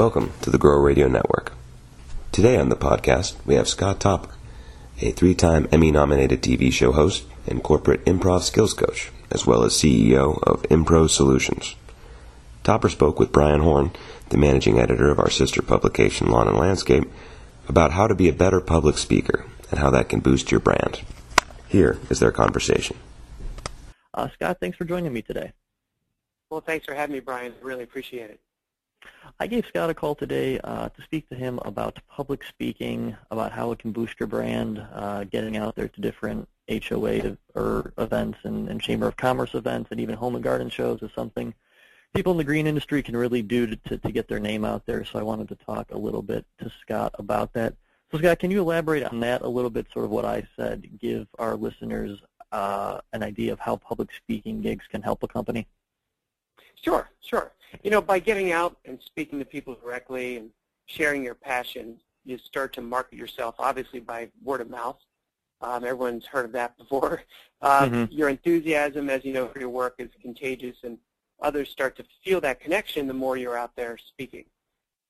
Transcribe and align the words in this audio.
Welcome 0.00 0.32
to 0.40 0.48
the 0.48 0.56
Grow 0.56 0.80
Radio 0.80 1.08
Network. 1.08 1.52
Today 2.32 2.56
on 2.56 2.70
the 2.70 2.74
podcast, 2.74 3.34
we 3.44 3.56
have 3.56 3.68
Scott 3.68 4.00
Topper, 4.00 4.30
a 5.02 5.10
three 5.10 5.34
time 5.34 5.68
Emmy 5.70 5.90
nominated 5.90 6.40
TV 6.40 6.72
show 6.72 6.92
host 6.92 7.24
and 7.46 7.62
corporate 7.62 8.02
improv 8.06 8.40
skills 8.40 8.72
coach, 8.72 9.10
as 9.30 9.46
well 9.46 9.62
as 9.62 9.74
CEO 9.74 10.42
of 10.42 10.62
Impro 10.70 11.06
Solutions. 11.06 11.76
Topper 12.62 12.88
spoke 12.88 13.20
with 13.20 13.30
Brian 13.30 13.60
Horn, 13.60 13.90
the 14.30 14.38
managing 14.38 14.78
editor 14.78 15.10
of 15.10 15.18
our 15.18 15.28
sister 15.28 15.60
publication, 15.60 16.30
Lawn 16.30 16.48
and 16.48 16.56
Landscape, 16.56 17.04
about 17.68 17.92
how 17.92 18.06
to 18.06 18.14
be 18.14 18.30
a 18.30 18.32
better 18.32 18.62
public 18.62 18.96
speaker 18.96 19.44
and 19.70 19.80
how 19.80 19.90
that 19.90 20.08
can 20.08 20.20
boost 20.20 20.50
your 20.50 20.60
brand. 20.60 21.02
Here 21.68 21.98
is 22.08 22.20
their 22.20 22.32
conversation. 22.32 22.96
Uh, 24.14 24.30
Scott, 24.30 24.60
thanks 24.60 24.78
for 24.78 24.86
joining 24.86 25.12
me 25.12 25.20
today. 25.20 25.52
Well, 26.48 26.62
thanks 26.62 26.86
for 26.86 26.94
having 26.94 27.12
me, 27.12 27.20
Brian. 27.20 27.52
Really 27.60 27.82
appreciate 27.82 28.30
it. 28.30 28.40
I 29.38 29.46
gave 29.46 29.64
Scott 29.66 29.88
a 29.88 29.94
call 29.94 30.14
today 30.14 30.58
uh, 30.60 30.90
to 30.90 31.02
speak 31.02 31.28
to 31.30 31.34
him 31.34 31.58
about 31.64 31.98
public 32.08 32.44
speaking, 32.44 33.16
about 33.30 33.52
how 33.52 33.72
it 33.72 33.78
can 33.78 33.92
boost 33.92 34.20
your 34.20 34.26
brand, 34.26 34.84
uh, 34.92 35.24
getting 35.24 35.56
out 35.56 35.76
there 35.76 35.88
to 35.88 36.00
different 36.00 36.46
HOA 36.68 37.36
or 37.54 37.92
events 37.98 38.38
and, 38.44 38.68
and, 38.68 38.80
Chamber 38.80 39.08
of 39.08 39.16
Commerce 39.16 39.54
events 39.54 39.90
and 39.90 39.98
even 39.98 40.14
home 40.14 40.34
and 40.34 40.44
garden 40.44 40.68
shows 40.68 41.02
is 41.02 41.10
something 41.14 41.52
people 42.14 42.32
in 42.32 42.38
the 42.38 42.44
green 42.44 42.66
industry 42.66 43.02
can 43.02 43.16
really 43.16 43.42
do 43.42 43.66
to, 43.66 43.76
to, 43.76 43.98
to 43.98 44.12
get 44.12 44.28
their 44.28 44.38
name 44.40 44.64
out 44.64 44.84
there. 44.86 45.04
So 45.04 45.18
I 45.18 45.22
wanted 45.22 45.48
to 45.48 45.56
talk 45.56 45.90
a 45.90 45.98
little 45.98 46.22
bit 46.22 46.44
to 46.58 46.70
Scott 46.82 47.14
about 47.18 47.52
that. 47.54 47.74
So 48.12 48.18
Scott, 48.18 48.40
can 48.40 48.50
you 48.50 48.60
elaborate 48.60 49.04
on 49.04 49.20
that 49.20 49.42
a 49.42 49.48
little 49.48 49.70
bit, 49.70 49.86
sort 49.92 50.04
of 50.04 50.10
what 50.10 50.24
I 50.24 50.46
said, 50.56 50.98
give 51.00 51.26
our 51.38 51.56
listeners 51.56 52.20
uh, 52.52 53.00
an 53.12 53.22
idea 53.22 53.52
of 53.52 53.60
how 53.60 53.76
public 53.76 54.10
speaking 54.12 54.60
gigs 54.60 54.84
can 54.90 55.02
help 55.02 55.22
a 55.22 55.28
company? 55.28 55.66
Sure, 56.74 57.10
sure. 57.20 57.52
You 57.82 57.90
know, 57.90 58.00
by 58.00 58.18
getting 58.18 58.52
out 58.52 58.76
and 58.84 58.98
speaking 59.04 59.38
to 59.38 59.44
people 59.44 59.74
directly 59.74 60.36
and 60.36 60.50
sharing 60.86 61.22
your 61.22 61.34
passion, 61.34 61.98
you 62.24 62.38
start 62.38 62.72
to 62.74 62.82
market 62.82 63.16
yourself, 63.16 63.54
obviously 63.58 64.00
by 64.00 64.28
word 64.42 64.60
of 64.60 64.70
mouth. 64.70 64.98
Um, 65.62 65.84
everyone's 65.84 66.26
heard 66.26 66.46
of 66.46 66.52
that 66.52 66.76
before. 66.78 67.22
Uh, 67.62 67.82
mm-hmm. 67.82 68.12
Your 68.12 68.28
enthusiasm, 68.28 69.10
as 69.10 69.24
you 69.24 69.32
know, 69.32 69.48
for 69.48 69.60
your 69.60 69.68
work 69.68 69.96
is 69.98 70.10
contagious, 70.20 70.76
and 70.82 70.98
others 71.42 71.68
start 71.68 71.96
to 71.96 72.04
feel 72.24 72.40
that 72.40 72.60
connection 72.60 73.06
the 73.06 73.14
more 73.14 73.36
you're 73.36 73.58
out 73.58 73.74
there 73.76 73.96
speaking. 73.98 74.44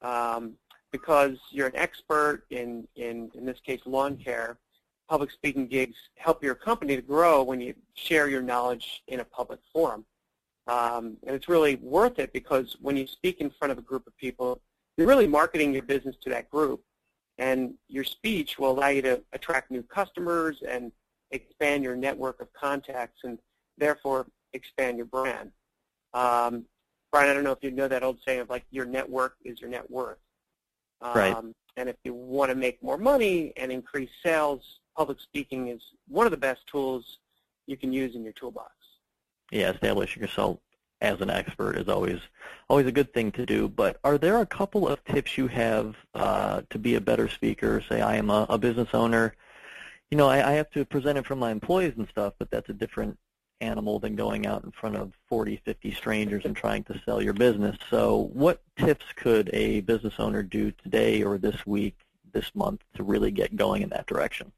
Um, 0.03 0.55
because 0.93 1.37
you're 1.51 1.69
an 1.69 1.77
expert 1.77 2.45
in, 2.51 2.87
in, 2.97 3.31
in 3.35 3.45
this 3.45 3.61
case, 3.61 3.81
lawn 3.87 4.17
care, 4.17 4.59
public 5.09 5.31
speaking 5.31 5.67
gigs 5.67 5.97
help 6.17 6.43
your 6.43 6.55
company 6.55 6.97
to 6.97 7.03
grow 7.03 7.43
when 7.43 7.61
you 7.61 7.75
share 7.95 8.29
your 8.29 8.43
knowledge 8.43 9.03
in 9.09 9.21
a 9.21 9.25
public 9.25 9.61
forum. 9.73 10.05
Um, 10.67 11.17
and 11.27 11.35
it's 11.35 11.49
really 11.49 11.77
worth 11.77 12.19
it 12.19 12.33
because 12.33 12.77
when 12.81 12.97
you 12.97 13.07
speak 13.07 13.41
in 13.41 13.51
front 13.51 13.73
of 13.73 13.79
a 13.79 13.83
group 13.83 14.07
of 14.07 14.17
people, 14.17 14.61
you're 14.97 15.07
really 15.07 15.27
marketing 15.27 15.73
your 15.73 15.83
business 15.83 16.17
to 16.23 16.31
that 16.31 16.51
group. 16.51 16.83
And 17.39 17.75
your 17.89 18.05
speech 18.05 18.59
will 18.59 18.71
allow 18.73 18.89
you 18.89 19.03
to 19.03 19.23
attract 19.33 19.71
new 19.71 19.83
customers 19.83 20.63
and 20.69 20.93
expand 21.31 21.83
your 21.83 21.97
network 21.97 22.41
of 22.41 22.53
contacts 22.53 23.21
and 23.25 23.39
therefore 23.79 24.27
expand 24.53 24.99
your 24.99 25.07
brand. 25.07 25.51
Um, 26.13 26.67
Brian, 27.11 27.31
I 27.31 27.35
don't 27.35 27.45
know 27.45 27.53
if 27.53 27.63
you 27.63 27.71
know 27.71 27.89
that 27.89 28.03
old 28.03 28.19
saying 28.27 28.41
of 28.41 28.51
like 28.51 28.65
your 28.71 28.85
network 28.85 29.37
is 29.45 29.61
your 29.61 29.71
net 29.71 29.91
worth. 29.91 30.19
Um, 31.01 31.15
right. 31.15 31.37
And 31.77 31.89
if 31.89 31.97
you 32.05 32.13
want 32.13 32.51
to 32.51 32.55
make 32.55 32.83
more 32.83 32.99
money 32.99 33.55
and 33.57 33.73
increase 33.73 34.11
sales, 34.23 34.81
public 34.97 35.19
speaking 35.21 35.69
is 35.69 35.81
one 36.09 36.27
of 36.27 36.31
the 36.31 36.37
best 36.37 36.67
tools 36.67 37.19
you 37.67 37.77
can 37.77 37.93
use 37.93 38.15
in 38.15 38.23
your 38.23 38.35
toolbox 38.35 38.73
yeah, 39.51 39.71
establishing 39.71 40.23
yourself 40.23 40.59
as 41.01 41.21
an 41.21 41.31
expert 41.31 41.77
is 41.77 41.89
always 41.89 42.21
always 42.69 42.87
a 42.87 42.93
good 42.93 43.13
thing 43.13 43.33
to 43.33 43.47
do. 43.47 43.69
But 43.69 43.99
are 44.05 44.19
there 44.19 44.41
a 44.41 44.47
couple 44.47 44.87
of 44.87 45.03
tips 45.05 45.39
you 45.39 45.49
have 45.49 45.97
uh, 46.15 46.63
to 46.71 46.79
be 46.79 46.95
a 46.95 47.01
better 47.01 47.29
speaker? 47.29 47.83
Say 47.89 48.01
I 48.01 48.17
am 48.17 48.31
a, 48.31 48.47
a 48.49 48.59
business 48.59 48.89
owner. 48.93 49.35
You 50.11 50.19
know, 50.19 50.29
I, 50.29 50.51
I 50.51 50.53
have 50.53 50.71
to 50.71 50.85
present 50.85 51.19
it 51.19 51.27
from 51.27 51.39
my 51.39 51.51
employees 51.51 51.95
and 51.97 52.09
stuff, 52.09 52.35
but 52.39 52.51
that's 52.51 52.69
a 52.69 52.75
different 52.75 53.19
animal 53.61 53.99
than 53.99 54.17
going 54.17 54.47
out 54.47 54.65
in 54.65 54.71
front 54.73 54.97
of 54.97 55.13
40, 55.29 55.61
50 55.65 55.93
strangers 55.93 56.45
and 56.45 56.57
trying 56.57 56.83
to 56.85 57.01
sell 57.05 57.23
your 57.23 57.33
business. 57.33 57.77
So 57.91 58.31
what 58.33 58.63
tips 58.79 59.05
could 59.17 59.51
a 59.53 59.81
business 59.81 60.15
owner 60.19 60.43
do 60.43 60.73
today 60.73 61.23
or 61.23 61.39
this 61.39 61.67
week, 61.67 61.97
this 62.33 62.55
month, 62.55 62.83
to 62.95 63.03
really 63.03 63.31
get 63.31 63.57
going 63.57 63.83
in 63.83 63.91
that 63.91 64.07
direction? 64.07 64.53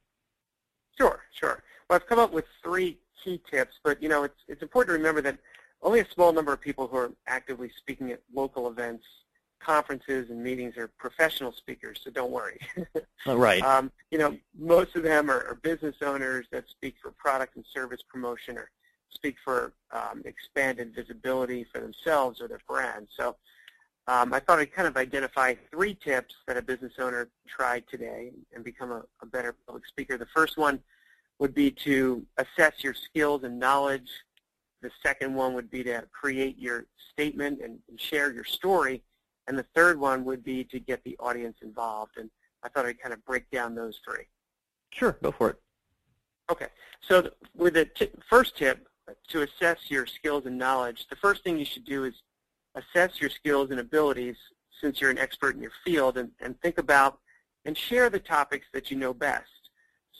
Sure, 0.96 1.20
sure. 1.32 1.62
Well, 1.88 1.96
I've 1.96 2.06
come 2.06 2.18
up 2.18 2.32
with 2.32 2.44
three 2.62 2.98
key 3.22 3.40
tips, 3.50 3.76
but 3.82 4.02
you 4.02 4.08
know, 4.08 4.24
it's 4.24 4.40
it's 4.48 4.62
important 4.62 4.94
to 4.94 4.98
remember 4.98 5.20
that 5.22 5.38
only 5.82 6.00
a 6.00 6.06
small 6.10 6.32
number 6.32 6.52
of 6.52 6.60
people 6.60 6.86
who 6.86 6.96
are 6.96 7.12
actively 7.26 7.70
speaking 7.76 8.12
at 8.12 8.20
local 8.32 8.68
events, 8.68 9.04
conferences, 9.58 10.30
and 10.30 10.42
meetings 10.42 10.76
are 10.76 10.88
professional 10.98 11.52
speakers. 11.52 12.00
So 12.04 12.10
don't 12.10 12.30
worry. 12.30 12.60
right. 13.26 13.62
Um, 13.62 13.90
you 14.10 14.18
know, 14.18 14.36
most 14.58 14.94
of 14.96 15.02
them 15.02 15.30
are, 15.30 15.44
are, 15.48 15.58
business 15.62 15.96
owners 16.02 16.46
that 16.52 16.68
speak 16.68 16.96
for 17.02 17.10
product 17.12 17.56
and 17.56 17.64
service 17.72 18.00
promotion 18.08 18.58
or 18.58 18.70
speak 19.10 19.36
for 19.44 19.72
um, 19.90 20.22
expanded 20.24 20.94
visibility 20.94 21.64
for 21.64 21.80
themselves 21.80 22.40
or 22.40 22.48
their 22.48 22.60
brand. 22.68 23.08
So. 23.16 23.36
Um, 24.08 24.34
I 24.34 24.40
thought 24.40 24.58
I'd 24.58 24.72
kind 24.72 24.88
of 24.88 24.96
identify 24.96 25.54
three 25.70 25.94
tips 25.94 26.34
that 26.48 26.56
a 26.56 26.62
business 26.62 26.94
owner 26.98 27.28
tried 27.46 27.84
today 27.88 28.32
and 28.52 28.64
become 28.64 28.90
a, 28.90 29.04
a 29.22 29.26
better 29.26 29.54
public 29.64 29.86
speaker. 29.86 30.18
The 30.18 30.26
first 30.34 30.58
one 30.58 30.80
would 31.42 31.54
be 31.56 31.72
to 31.72 32.24
assess 32.38 32.84
your 32.84 32.94
skills 32.94 33.42
and 33.42 33.58
knowledge. 33.58 34.08
The 34.80 34.92
second 35.02 35.34
one 35.34 35.54
would 35.54 35.72
be 35.72 35.82
to 35.82 36.04
create 36.12 36.56
your 36.56 36.86
statement 37.10 37.60
and, 37.60 37.80
and 37.88 38.00
share 38.00 38.32
your 38.32 38.44
story. 38.44 39.02
And 39.48 39.58
the 39.58 39.66
third 39.74 39.98
one 39.98 40.24
would 40.24 40.44
be 40.44 40.62
to 40.62 40.78
get 40.78 41.02
the 41.02 41.16
audience 41.18 41.56
involved. 41.60 42.12
And 42.16 42.30
I 42.62 42.68
thought 42.68 42.86
I'd 42.86 43.00
kind 43.00 43.12
of 43.12 43.24
break 43.24 43.50
down 43.50 43.74
those 43.74 43.98
three. 44.04 44.28
Sure, 44.90 45.18
go 45.20 45.32
for 45.32 45.50
it. 45.50 45.56
Okay, 46.48 46.68
so 47.00 47.28
with 47.56 47.74
the 47.74 47.90
first 48.30 48.56
tip, 48.56 48.86
uh, 49.08 49.14
to 49.30 49.42
assess 49.42 49.90
your 49.90 50.06
skills 50.06 50.46
and 50.46 50.56
knowledge, 50.56 51.08
the 51.10 51.16
first 51.16 51.42
thing 51.42 51.58
you 51.58 51.64
should 51.64 51.84
do 51.84 52.04
is 52.04 52.14
assess 52.76 53.20
your 53.20 53.30
skills 53.30 53.72
and 53.72 53.80
abilities 53.80 54.36
since 54.80 55.00
you're 55.00 55.10
an 55.10 55.18
expert 55.18 55.56
in 55.56 55.62
your 55.62 55.72
field 55.84 56.18
and, 56.18 56.30
and 56.38 56.60
think 56.60 56.78
about 56.78 57.18
and 57.64 57.76
share 57.76 58.08
the 58.10 58.20
topics 58.20 58.66
that 58.72 58.92
you 58.92 58.96
know 58.96 59.12
best. 59.12 59.61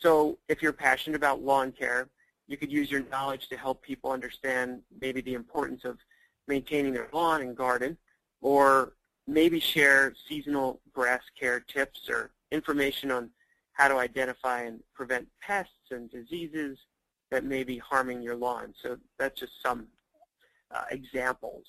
So 0.03 0.37
if 0.49 0.61
you're 0.61 0.73
passionate 0.73 1.15
about 1.15 1.41
lawn 1.41 1.71
care, 1.71 2.09
you 2.47 2.57
could 2.57 2.71
use 2.71 2.91
your 2.91 3.03
knowledge 3.09 3.47
to 3.47 3.57
help 3.57 3.81
people 3.81 4.11
understand 4.11 4.81
maybe 4.99 5.21
the 5.21 5.33
importance 5.33 5.85
of 5.85 5.97
maintaining 6.45 6.91
their 6.93 7.07
lawn 7.13 7.41
and 7.41 7.55
garden, 7.55 7.97
or 8.41 8.93
maybe 9.27 9.61
share 9.61 10.13
seasonal 10.27 10.81
grass 10.91 11.21
care 11.39 11.61
tips 11.61 12.09
or 12.09 12.31
information 12.51 13.11
on 13.11 13.29
how 13.71 13.87
to 13.87 13.95
identify 13.95 14.63
and 14.63 14.81
prevent 14.93 15.25
pests 15.41 15.91
and 15.91 16.11
diseases 16.11 16.77
that 17.31 17.45
may 17.45 17.63
be 17.63 17.77
harming 17.77 18.21
your 18.21 18.35
lawn. 18.35 18.73
So 18.83 18.97
that's 19.17 19.39
just 19.39 19.53
some 19.65 19.87
uh, 20.69 20.83
examples. 20.91 21.65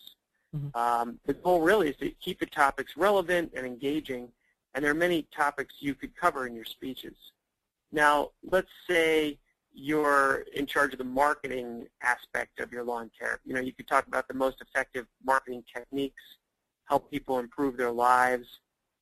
Mm-hmm. 0.54 0.76
Um, 0.76 1.20
the 1.24 1.34
goal 1.34 1.60
really 1.60 1.90
is 1.90 1.96
to 1.98 2.10
keep 2.20 2.40
the 2.40 2.46
topics 2.46 2.96
relevant 2.96 3.52
and 3.56 3.64
engaging, 3.64 4.28
and 4.74 4.84
there 4.84 4.90
are 4.90 4.94
many 5.08 5.28
topics 5.34 5.76
you 5.78 5.94
could 5.94 6.16
cover 6.16 6.48
in 6.48 6.54
your 6.56 6.64
speeches. 6.64 7.14
Now, 7.94 8.30
let's 8.42 8.72
say 8.90 9.38
you're 9.72 10.44
in 10.52 10.66
charge 10.66 10.92
of 10.92 10.98
the 10.98 11.04
marketing 11.04 11.86
aspect 12.02 12.58
of 12.58 12.72
your 12.72 12.82
lawn 12.82 13.08
care. 13.16 13.38
You 13.44 13.54
know, 13.54 13.60
you 13.60 13.72
could 13.72 13.86
talk 13.86 14.08
about 14.08 14.26
the 14.26 14.34
most 14.34 14.60
effective 14.60 15.06
marketing 15.24 15.62
techniques, 15.72 16.22
help 16.86 17.08
people 17.08 17.38
improve 17.38 17.76
their 17.76 17.92
lives, 17.92 18.48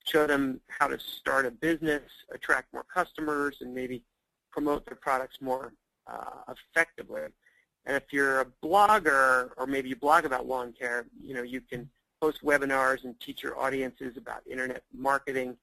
show 0.04 0.26
them 0.26 0.60
how 0.69 0.88
to 0.88 1.00
start 1.00 1.46
a 1.46 1.50
business, 1.50 2.02
attract 2.34 2.75
more 2.75 2.84
customers, 2.84 3.56
and 3.62 3.75
maybe 3.75 4.02
promote 4.50 4.84
their 4.84 4.96
products 4.96 5.38
more 5.40 5.72
uh, 6.06 6.52
effectively. 6.55 7.22
And 7.87 7.96
if 7.96 8.12
you're 8.12 8.43
a 8.43 8.46
blogger, 8.62 9.52
or 9.56 9.67
maybe 9.67 9.88
you 9.88 9.96
blog 9.96 10.26
about 10.26 10.46
lawn 10.46 10.75
care, 10.78 11.06
you 11.19 11.32
know, 11.32 11.43
you 11.43 11.62
can 11.62 11.88
host 12.20 12.44
webinars 12.44 13.05
and 13.05 13.19
teach 13.20 13.43
your 13.43 13.58
audiences 13.58 14.19
about 14.19 14.43
internet 14.46 14.82
marketing 14.93 15.56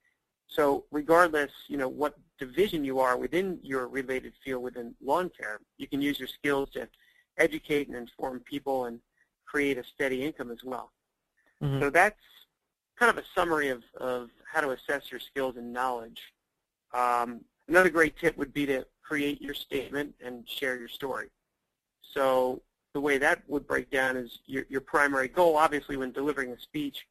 so 0.50 0.86
regardless, 0.92 1.52
you 1.68 1.78
know, 1.78 1.88
what 1.88 2.18
division 2.40 2.84
you 2.84 3.00
are 3.00 3.18
within 3.18 3.60
your 3.62 3.88
related 3.88 4.34
field 4.44 4.64
within 4.64 4.96
lawn 5.02 5.30
care, 5.30 5.60
you 5.78 5.88
can 5.88 6.02
use 6.02 6.20
your 6.20 6.28
skills 6.28 6.70
to 6.72 6.88
educate 7.38 7.88
and 7.88 7.96
inform 7.96 8.40
people 8.42 8.86
and 8.86 9.00
create 9.46 9.78
a 9.78 9.84
steady 9.84 10.26
income 10.26 10.52
as 10.52 10.64
well. 10.64 10.92
Mm-hmm. 11.64 11.82
So 11.82 11.90
that's 11.90 12.20
kind 12.98 13.10
of 13.10 13.18
a 13.18 13.24
summary 13.36 13.70
of, 13.70 13.84
of 13.98 14.30
how 14.52 14.62
to 14.62 14.72
assess 14.72 15.12
your 15.12 15.20
skills 15.20 15.56
and 15.56 15.72
knowledge. 15.72 16.22
Um, 16.94 17.42
another 17.68 17.90
great 17.90 18.18
tip 18.18 18.36
would 18.38 18.54
be 18.54 18.66
to 18.66 18.86
create 19.04 19.42
your 19.42 19.54
statement 19.54 20.16
and 20.24 20.48
share 20.50 20.78
your 20.78 20.90
story. 20.90 21.30
So 22.02 22.62
the 22.94 23.00
way 23.00 23.20
that 23.20 23.44
would 23.48 23.68
break 23.68 23.92
down 23.92 24.18
is 24.18 24.40
your, 24.46 24.66
your 24.70 24.82
primary 24.82 25.28
goal, 25.28 25.56
obviously, 25.58 25.96
when 25.96 26.12
delivering 26.12 26.52
a 26.52 26.60
speech 26.60 27.06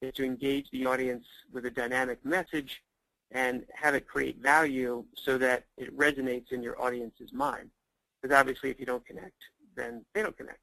is 0.00 0.12
to 0.14 0.24
engage 0.24 0.70
the 0.70 0.86
audience 0.86 1.26
with 1.52 1.66
a 1.66 1.70
dynamic 1.70 2.24
message 2.24 2.82
and 3.32 3.64
have 3.74 3.94
it 3.94 4.06
create 4.06 4.38
value 4.38 5.04
so 5.14 5.36
that 5.38 5.64
it 5.76 5.96
resonates 5.96 6.52
in 6.52 6.62
your 6.62 6.80
audience's 6.80 7.32
mind. 7.32 7.70
Because 8.20 8.36
obviously 8.36 8.70
if 8.70 8.78
you 8.78 8.86
don't 8.86 9.04
connect, 9.04 9.40
then 9.74 10.04
they 10.14 10.22
don't 10.22 10.36
connect. 10.36 10.60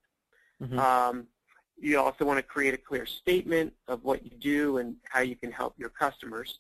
Mm-hmm. 0.62 0.80
Um, 0.80 1.28
You 1.78 2.00
also 2.00 2.24
want 2.24 2.38
to 2.38 2.44
create 2.44 2.74
a 2.74 2.78
clear 2.78 3.06
statement 3.06 3.74
of 3.88 4.04
what 4.04 4.24
you 4.24 4.32
do 4.38 4.78
and 4.78 4.96
how 5.10 5.22
you 5.22 5.36
can 5.36 5.52
help 5.52 5.74
your 5.78 5.90
customers. 5.90 6.60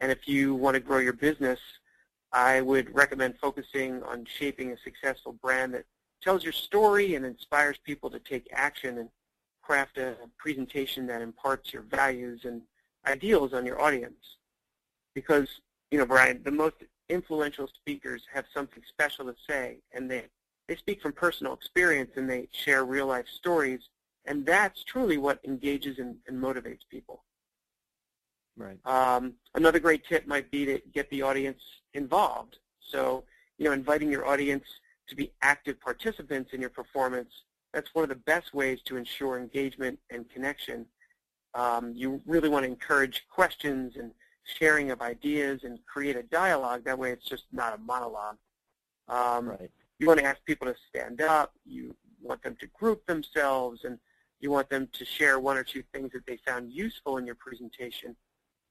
And 0.00 0.12
if 0.12 0.28
you 0.28 0.54
want 0.54 0.74
to 0.74 0.80
grow 0.80 0.98
your 0.98 1.14
business, 1.14 1.58
I 2.32 2.60
would 2.60 2.94
recommend 2.94 3.38
focusing 3.38 4.02
on 4.02 4.26
shaping 4.38 4.72
a 4.72 4.76
successful 4.78 5.32
brand 5.32 5.74
that 5.74 5.84
tells 6.22 6.44
your 6.44 6.52
story 6.52 7.14
and 7.14 7.24
inspires 7.24 7.78
people 7.82 8.10
to 8.10 8.20
take 8.20 8.46
action 8.52 8.98
and 8.98 9.08
craft 9.62 9.98
a 9.98 10.16
presentation 10.38 11.06
that 11.06 11.22
imparts 11.22 11.72
your 11.72 11.82
values 11.82 12.44
and 12.44 12.62
ideals 13.06 13.52
on 13.52 13.64
your 13.64 13.80
audience. 13.80 14.36
Because, 15.14 15.48
you 15.90 15.98
know, 15.98 16.06
Brian, 16.06 16.42
the 16.42 16.50
most 16.50 16.76
influential 17.08 17.68
speakers 17.68 18.22
have 18.32 18.44
something 18.52 18.82
special 18.88 19.26
to 19.26 19.34
say, 19.48 19.78
and 19.92 20.10
they, 20.10 20.24
they 20.68 20.76
speak 20.76 21.00
from 21.02 21.12
personal 21.12 21.52
experience 21.52 22.12
and 22.16 22.28
they 22.28 22.48
share 22.52 22.84
real-life 22.84 23.26
stories, 23.28 23.80
and 24.24 24.46
that's 24.46 24.84
truly 24.84 25.18
what 25.18 25.40
engages 25.44 25.98
and, 25.98 26.16
and 26.26 26.40
motivates 26.40 26.80
people. 26.90 27.24
Right. 28.56 28.78
Um, 28.84 29.34
another 29.54 29.78
great 29.78 30.04
tip 30.06 30.26
might 30.26 30.50
be 30.50 30.64
to 30.66 30.80
get 30.92 31.08
the 31.10 31.22
audience 31.22 31.62
involved. 31.94 32.58
So, 32.80 33.24
you 33.58 33.64
know, 33.64 33.72
inviting 33.72 34.10
your 34.10 34.26
audience 34.26 34.64
to 35.08 35.16
be 35.16 35.32
active 35.42 35.80
participants 35.80 36.52
in 36.52 36.60
your 36.60 36.70
performance, 36.70 37.32
that's 37.72 37.94
one 37.94 38.02
of 38.02 38.08
the 38.08 38.14
best 38.14 38.54
ways 38.54 38.80
to 38.84 38.96
ensure 38.96 39.38
engagement 39.38 39.98
and 40.10 40.28
connection. 40.28 40.86
Um, 41.54 41.92
you 41.94 42.20
really 42.26 42.48
want 42.48 42.64
to 42.64 42.70
encourage 42.70 43.26
questions 43.30 43.96
and 43.96 44.12
sharing 44.44 44.90
of 44.90 45.00
ideas 45.00 45.64
and 45.64 45.78
create 45.86 46.16
a 46.16 46.22
dialogue. 46.24 46.84
That 46.84 46.98
way 46.98 47.12
it's 47.12 47.26
just 47.26 47.44
not 47.52 47.74
a 47.74 47.78
monologue. 47.78 48.36
Um, 49.08 49.48
right. 49.48 49.70
You 49.98 50.06
want 50.06 50.20
to 50.20 50.26
ask 50.26 50.44
people 50.44 50.66
to 50.66 50.74
stand 50.88 51.20
up. 51.20 51.52
You 51.64 51.94
want 52.20 52.42
them 52.42 52.56
to 52.60 52.66
group 52.68 53.06
themselves, 53.06 53.84
and 53.84 53.98
you 54.40 54.50
want 54.50 54.68
them 54.68 54.88
to 54.92 55.04
share 55.04 55.38
one 55.38 55.56
or 55.56 55.64
two 55.64 55.82
things 55.92 56.12
that 56.12 56.26
they 56.26 56.38
found 56.38 56.72
useful 56.72 57.18
in 57.18 57.26
your 57.26 57.34
presentation, 57.36 58.16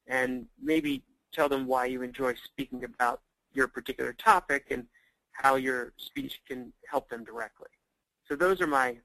and 0.08 0.46
maybe 0.62 1.04
tell 1.32 1.48
them 1.48 1.66
why 1.66 1.86
you 1.86 2.02
enjoy 2.02 2.34
speaking 2.36 2.84
about 2.84 3.22
your 3.54 3.68
particular 3.68 4.14
topic 4.14 4.68
and 4.72 4.86
how 5.32 5.56
your 5.56 5.94
speech 5.98 6.42
can 6.48 6.74
help 6.90 7.10
them 7.10 7.24
directly. 7.24 7.68
So 8.32 8.38
those 8.38 8.62
are 8.62 8.68
my 8.68 8.96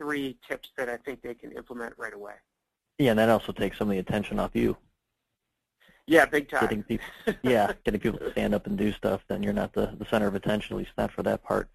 three 0.00 0.36
tips 0.48 0.70
that 0.76 0.88
I 0.88 0.96
think 0.96 1.22
they 1.22 1.34
can 1.34 1.52
implement 1.52 1.94
right 1.96 2.12
away. 2.12 2.32
Yeah, 2.98 3.10
and 3.10 3.18
that 3.20 3.28
also 3.28 3.52
takes 3.52 3.78
some 3.78 3.88
of 3.88 3.92
the 3.92 4.00
attention 4.00 4.40
off 4.40 4.50
you. 4.54 4.76
Yeah, 6.08 6.26
big 6.26 6.50
time. 6.50 6.62
Getting 6.62 6.82
people, 6.82 7.06
yeah, 7.44 7.72
getting 7.84 8.00
people 8.00 8.18
to 8.18 8.32
stand 8.32 8.52
up 8.52 8.66
and 8.66 8.76
do 8.76 8.90
stuff, 8.90 9.20
then 9.28 9.44
you're 9.44 9.52
not 9.52 9.74
the, 9.74 9.94
the 9.96 10.04
center 10.06 10.26
of 10.26 10.34
attention, 10.34 10.74
at 10.74 10.78
least 10.78 10.90
not 10.98 11.12
for 11.12 11.22
that 11.22 11.44
part. 11.44 11.68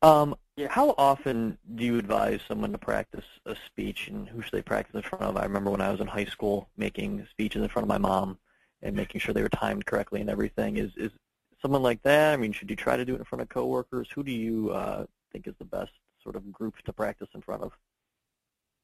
Um, 0.00 0.34
yeah. 0.56 0.68
How 0.70 0.94
often 0.96 1.58
do 1.74 1.84
you 1.84 1.98
advise 1.98 2.40
someone 2.48 2.72
to 2.72 2.78
practice 2.78 3.26
a 3.44 3.54
speech, 3.66 4.08
and 4.08 4.26
who 4.26 4.40
should 4.40 4.52
they 4.52 4.62
practice 4.62 4.94
in 4.94 5.02
front 5.02 5.24
of? 5.24 5.36
I 5.36 5.42
remember 5.42 5.70
when 5.70 5.82
I 5.82 5.90
was 5.90 6.00
in 6.00 6.06
high 6.06 6.24
school 6.24 6.70
making 6.78 7.26
speeches 7.30 7.60
in 7.60 7.68
front 7.68 7.84
of 7.84 7.90
my 7.90 7.98
mom 7.98 8.38
and 8.80 8.96
making 8.96 9.20
sure 9.20 9.34
they 9.34 9.42
were 9.42 9.50
timed 9.50 9.84
correctly 9.84 10.22
and 10.22 10.30
everything. 10.30 10.78
Is 10.78 10.92
is 10.96 11.12
someone 11.60 11.82
like 11.82 12.02
that? 12.04 12.32
I 12.32 12.38
mean, 12.38 12.52
should 12.52 12.70
you 12.70 12.76
try 12.76 12.96
to 12.96 13.04
do 13.04 13.14
it 13.16 13.18
in 13.18 13.24
front 13.26 13.42
of 13.42 13.50
coworkers? 13.50 14.08
Who 14.14 14.24
do 14.24 14.32
you 14.32 14.70
uh, 14.70 15.04
think 15.30 15.46
is 15.46 15.54
the 15.58 15.66
best 15.66 15.92
sort 16.22 16.36
of 16.36 16.52
group 16.52 16.76
to 16.84 16.92
practice 16.92 17.28
in 17.34 17.42
front 17.42 17.62
of? 17.62 17.72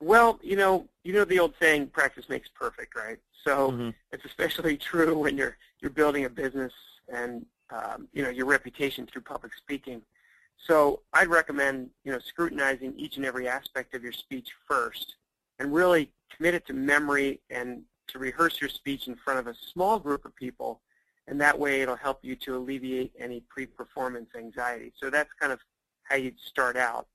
Well, 0.00 0.38
you 0.42 0.56
know, 0.56 0.88
you 1.02 1.12
know 1.12 1.24
the 1.24 1.38
old 1.38 1.54
saying, 1.60 1.88
practice 1.88 2.28
makes 2.28 2.48
perfect, 2.48 2.94
right? 2.96 3.18
So 3.44 3.70
mm-hmm. 3.70 3.90
it's 4.12 4.24
especially 4.24 4.76
true 4.90 5.18
when 5.18 5.36
you're 5.36 5.56
you're 5.80 5.90
building 5.90 6.24
a 6.24 6.30
business 6.30 6.72
and 7.12 7.44
um, 7.70 8.08
you 8.12 8.22
know 8.22 8.30
your 8.30 8.46
reputation 8.46 9.06
through 9.06 9.22
public 9.22 9.52
speaking. 9.54 10.02
So 10.58 11.00
I'd 11.12 11.28
recommend 11.28 11.90
you 12.04 12.12
know 12.12 12.18
scrutinizing 12.18 12.94
each 12.96 13.16
and 13.16 13.26
every 13.26 13.48
aspect 13.48 13.94
of 13.94 14.02
your 14.02 14.12
speech 14.12 14.50
first, 14.68 15.16
and 15.58 15.72
really 15.72 16.10
commit 16.34 16.54
it 16.54 16.66
to 16.66 16.72
memory 16.72 17.40
and 17.50 17.82
to 18.08 18.18
rehearse 18.18 18.60
your 18.60 18.70
speech 18.70 19.08
in 19.08 19.16
front 19.16 19.38
of 19.38 19.46
a 19.46 19.54
small 19.72 19.98
group 19.98 20.24
of 20.24 20.34
people, 20.36 20.82
and 21.26 21.40
that 21.40 21.58
way 21.58 21.80
it'll 21.80 21.96
help 21.96 22.18
you 22.22 22.36
to 22.36 22.56
alleviate 22.56 23.12
any 23.18 23.40
pre-performance 23.48 24.30
anxiety. 24.36 24.92
So 25.00 25.08
that's 25.08 25.32
kind 25.40 25.52
of 25.52 25.60
how 26.02 26.16
you'd 26.16 26.38
start 26.38 26.76
out. 26.76 27.06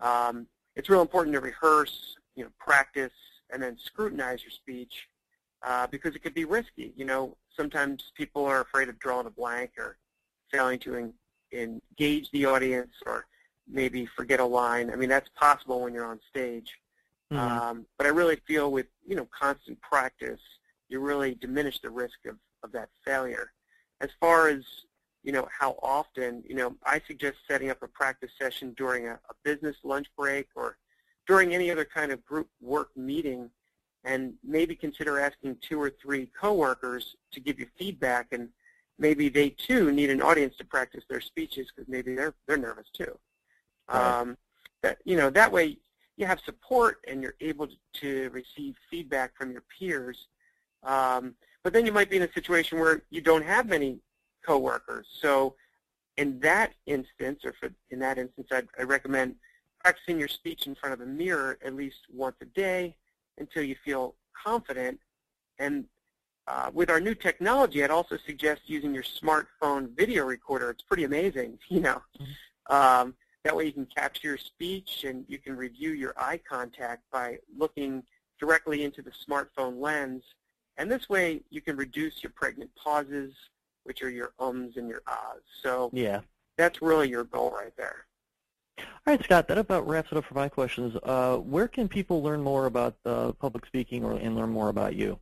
Um, 0.00 0.46
it's 0.76 0.88
real 0.88 1.02
important 1.02 1.34
to 1.34 1.40
rehearse, 1.40 2.16
you 2.34 2.44
know, 2.44 2.50
practice, 2.58 3.12
and 3.50 3.62
then 3.62 3.76
scrutinize 3.78 4.42
your 4.42 4.50
speech 4.50 5.08
uh, 5.66 5.86
because 5.86 6.14
it 6.14 6.22
could 6.22 6.34
be 6.34 6.44
risky. 6.44 6.92
You 6.96 7.04
know, 7.04 7.36
sometimes 7.56 8.12
people 8.14 8.44
are 8.44 8.60
afraid 8.60 8.88
of 8.88 8.98
drawing 8.98 9.26
a 9.26 9.30
blank 9.30 9.72
or 9.78 9.98
failing 10.50 10.78
to 10.80 10.96
en 10.96 11.12
engage 11.52 12.30
the 12.30 12.44
audience 12.44 12.92
or 13.06 13.26
maybe 13.66 14.06
forget 14.06 14.38
a 14.40 14.44
line. 14.44 14.90
I 14.90 14.96
mean, 14.96 15.08
that's 15.08 15.30
possible 15.30 15.80
when 15.80 15.94
you're 15.94 16.04
on 16.04 16.20
stage. 16.28 16.78
Mm 17.30 17.38
-hmm. 17.38 17.70
um, 17.70 17.86
but 17.96 18.06
I 18.06 18.10
really 18.10 18.40
feel 18.46 18.70
with, 18.70 18.88
you 19.06 19.16
know, 19.16 19.28
constant 19.30 19.80
practice, 19.80 20.42
you 20.88 21.06
really 21.06 21.34
diminish 21.34 21.80
the 21.80 21.90
risk 21.90 22.18
of, 22.26 22.36
of 22.62 22.72
that 22.72 22.88
failure. 23.04 23.52
As 24.00 24.10
far 24.20 24.48
as, 24.48 24.64
you 25.22 25.32
know, 25.32 25.48
how 25.56 25.78
often, 25.82 26.42
you 26.46 26.54
know, 26.54 26.74
I 26.84 27.00
suggest 27.06 27.36
setting 27.48 27.70
up 27.70 27.82
a 27.82 27.88
practice 27.88 28.30
session 28.40 28.74
during 28.76 29.08
a, 29.08 29.14
a 29.14 29.34
business 29.44 29.76
lunch 29.82 30.06
break 30.16 30.48
or 30.54 30.78
during 31.26 31.54
any 31.54 31.70
other 31.70 31.84
kind 31.84 32.12
of 32.12 32.24
group 32.24 32.48
work 32.60 32.96
meeting 32.96 33.50
and 34.04 34.34
maybe 34.44 34.74
consider 34.74 35.18
asking 35.18 35.56
two 35.60 35.80
or 35.80 35.90
three 35.90 36.30
coworkers 36.38 37.16
to 37.32 37.40
give 37.40 37.58
you 37.58 37.66
feedback 37.76 38.28
and 38.32 38.48
maybe 38.98 39.28
they 39.28 39.50
too 39.50 39.92
need 39.92 40.10
an 40.10 40.22
audience 40.22 40.56
to 40.56 40.64
practice 40.64 41.04
their 41.08 41.20
speeches 41.20 41.68
because 41.74 41.88
maybe 41.88 42.14
they're 42.14 42.34
they're 42.46 42.56
nervous 42.56 42.86
too. 42.92 43.18
Right. 43.88 44.20
Um, 44.20 44.36
that 44.82 44.98
you 45.04 45.16
know 45.16 45.30
that 45.30 45.52
way 45.52 45.78
you 46.16 46.26
have 46.26 46.40
support 46.40 46.98
and 47.06 47.22
you're 47.22 47.36
able 47.40 47.66
to, 47.66 47.76
to 47.94 48.30
receive 48.30 48.74
feedback 48.90 49.36
from 49.36 49.52
your 49.52 49.62
peers. 49.78 50.28
Um, 50.82 51.34
but 51.62 51.72
then 51.72 51.86
you 51.86 51.92
might 51.92 52.10
be 52.10 52.16
in 52.16 52.22
a 52.22 52.32
situation 52.32 52.78
where 52.78 53.02
you 53.10 53.20
don't 53.20 53.44
have 53.44 53.68
many 53.68 53.98
coworkers. 54.44 55.06
So 55.20 55.54
in 56.16 56.40
that 56.40 56.72
instance, 56.86 57.44
or 57.44 57.54
for, 57.58 57.70
in 57.90 57.98
that 58.00 58.18
instance, 58.18 58.48
I'd, 58.50 58.68
I 58.78 58.82
recommend 58.82 59.36
practicing 59.80 60.18
your 60.18 60.28
speech 60.28 60.66
in 60.66 60.74
front 60.74 60.92
of 60.92 61.00
a 61.00 61.06
mirror 61.06 61.58
at 61.64 61.74
least 61.74 62.00
once 62.12 62.36
a 62.42 62.44
day 62.44 62.96
until 63.38 63.62
you 63.62 63.76
feel 63.84 64.14
confident. 64.44 64.98
And 65.58 65.84
uh, 66.46 66.70
with 66.72 66.90
our 66.90 67.00
new 67.00 67.14
technology, 67.14 67.84
I'd 67.84 67.90
also 67.90 68.16
suggest 68.26 68.62
using 68.66 68.94
your 68.94 69.04
smartphone 69.04 69.96
video 69.96 70.24
recorder. 70.24 70.70
It's 70.70 70.82
pretty 70.82 71.04
amazing, 71.04 71.58
you 71.68 71.80
know. 71.80 72.02
Mm-hmm. 72.20 72.74
Um, 72.74 73.14
that 73.44 73.56
way 73.56 73.64
you 73.64 73.72
can 73.72 73.86
capture 73.86 74.28
your 74.28 74.38
speech 74.38 75.04
and 75.04 75.24
you 75.28 75.38
can 75.38 75.56
review 75.56 75.90
your 75.92 76.14
eye 76.18 76.40
contact 76.48 77.02
by 77.12 77.38
looking 77.56 78.02
directly 78.38 78.84
into 78.84 79.02
the 79.02 79.10
smartphone 79.10 79.80
lens. 79.80 80.22
And 80.76 80.90
this 80.90 81.08
way 81.08 81.42
you 81.50 81.60
can 81.60 81.76
reduce 81.76 82.22
your 82.22 82.32
pregnant 82.34 82.70
pauses, 82.76 83.32
which 83.88 84.02
are 84.02 84.10
your 84.10 84.32
ums 84.38 84.76
and 84.76 84.86
your 84.86 85.00
ahs. 85.08 85.40
So 85.62 85.90
yeah. 85.94 86.20
that's 86.58 86.82
really 86.82 87.08
your 87.08 87.24
goal 87.24 87.50
right 87.50 87.74
there. 87.78 88.04
All 88.78 88.84
right, 89.06 89.24
Scott, 89.24 89.48
that 89.48 89.56
about 89.56 89.88
wraps 89.88 90.12
it 90.12 90.18
up 90.18 90.26
for 90.26 90.34
my 90.34 90.50
questions. 90.50 90.94
Uh, 91.02 91.38
where 91.38 91.66
can 91.66 91.88
people 91.88 92.22
learn 92.22 92.42
more 92.42 92.66
about 92.66 92.94
uh, 93.06 93.32
public 93.32 93.64
speaking 93.64 94.04
or, 94.04 94.12
and 94.12 94.36
learn 94.36 94.50
more 94.50 94.68
about 94.68 94.94
you? 94.94 95.18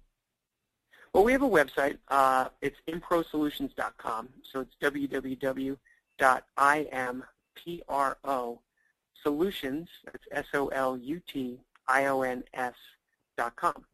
Well, 1.13 1.23
we 1.23 1.31
have 1.31 1.43
a 1.43 1.49
website. 1.49 1.99
Uh, 2.09 2.49
it's 2.61 2.79
improsolutions.com. 2.89 4.29
So 4.53 4.61
it's 4.61 4.75
www.improsolutions, 4.83 5.79
that's 10.05 10.25
S-O-L-U-T-I-O-N-S 10.33 10.75
dot 13.39 13.57
com. 13.57 13.85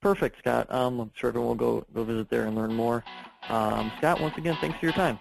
Perfect, 0.00 0.38
Scott. 0.38 0.72
Um, 0.72 1.00
I'm 1.00 1.10
sure 1.14 1.28
everyone 1.28 1.48
will 1.48 1.54
go, 1.54 1.86
go 1.94 2.04
visit 2.04 2.28
there 2.30 2.44
and 2.44 2.56
learn 2.56 2.74
more. 2.74 3.04
Um, 3.48 3.92
Scott, 3.98 4.20
once 4.20 4.36
again, 4.38 4.56
thanks 4.60 4.78
for 4.78 4.86
your 4.86 4.94
time. 4.94 5.18